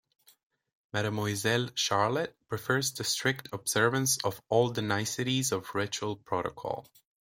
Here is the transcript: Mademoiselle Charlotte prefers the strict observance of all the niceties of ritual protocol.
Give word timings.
Mademoiselle 0.93 1.69
Charlotte 1.75 2.35
prefers 2.47 2.91
the 2.91 3.03
strict 3.03 3.47
observance 3.53 4.17
of 4.23 4.41
all 4.49 4.71
the 4.71 4.81
niceties 4.81 5.51
of 5.51 5.75
ritual 5.75 6.15
protocol. 6.15 6.87